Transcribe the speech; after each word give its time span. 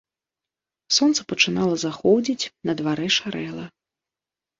Сонца 0.97 1.25
пачынала 1.31 1.75
заходзіць, 1.83 2.49
на 2.71 2.75
дварэ 2.79 3.07
шарэла. 3.19 3.65